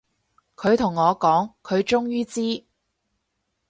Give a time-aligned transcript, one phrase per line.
[0.55, 2.65] 佢同我講，佢終於知